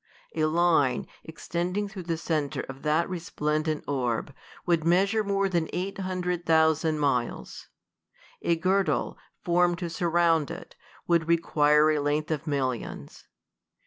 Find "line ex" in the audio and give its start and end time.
0.45-1.47